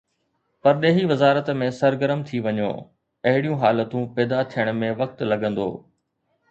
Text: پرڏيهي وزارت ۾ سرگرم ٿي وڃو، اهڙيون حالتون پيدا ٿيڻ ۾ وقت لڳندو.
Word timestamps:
پرڏيهي 0.67 1.03
وزارت 1.11 1.51
۾ 1.59 1.67
سرگرم 1.81 2.25
ٿي 2.29 2.39
وڃو، 2.47 2.71
اهڙيون 3.33 3.61
حالتون 3.65 4.09
پيدا 4.15 4.43
ٿيڻ 4.55 4.75
۾ 4.85 4.93
وقت 5.03 5.25
لڳندو. 5.31 5.71